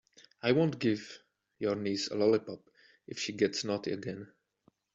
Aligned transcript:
I 0.41 0.53
won't 0.53 0.79
give 0.79 1.19
your 1.59 1.75
niece 1.75 2.07
a 2.09 2.15
lollipop 2.15 2.67
if 3.05 3.19
she 3.19 3.33
gets 3.33 3.63
naughty 3.63 3.91
again. 3.91 4.31